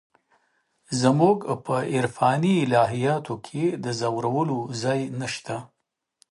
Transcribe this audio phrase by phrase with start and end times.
[1.01, 5.55] زموږ په عرفاني الهیاتو کې د ځورولو ځای نشته.